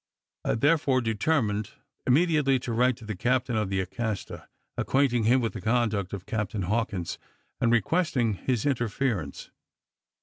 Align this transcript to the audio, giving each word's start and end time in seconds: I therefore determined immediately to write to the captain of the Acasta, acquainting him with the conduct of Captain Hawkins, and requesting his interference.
I 0.43 0.55
therefore 0.55 1.01
determined 1.01 1.73
immediately 2.07 2.57
to 2.61 2.73
write 2.73 2.97
to 2.97 3.05
the 3.05 3.15
captain 3.15 3.55
of 3.55 3.69
the 3.69 3.79
Acasta, 3.81 4.47
acquainting 4.75 5.25
him 5.25 5.41
with 5.41 5.53
the 5.53 5.61
conduct 5.61 6.11
of 6.11 6.25
Captain 6.25 6.63
Hawkins, 6.63 7.19
and 7.59 7.71
requesting 7.71 8.33
his 8.33 8.65
interference. 8.65 9.51